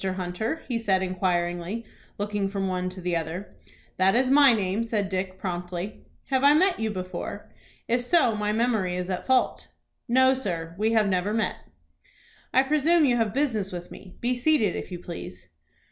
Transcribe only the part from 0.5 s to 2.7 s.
he said, inquiringly, looking from